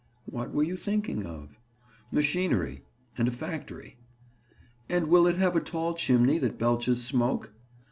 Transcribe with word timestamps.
"What 0.25 0.51
were 0.51 0.63
you 0.63 0.77
thinking 0.77 1.27
of?" 1.27 1.59
"Machinery. 2.11 2.81
And 3.19 3.27
a 3.27 3.31
factory." 3.31 3.97
"And 4.89 5.09
will 5.09 5.27
it 5.27 5.37
have 5.37 5.55
a 5.55 5.59
tall 5.61 5.93
chimney 5.93 6.39
that 6.39 6.57
belches 6.57 7.03
smoke?" 7.05 7.53